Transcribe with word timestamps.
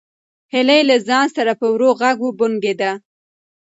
هیلې 0.53 0.79
له 0.89 0.95
ځان 1.07 1.25
سره 1.35 1.51
په 1.59 1.65
ورو 1.73 1.89
غږ 2.01 2.17
وبونګېده. 2.23 2.91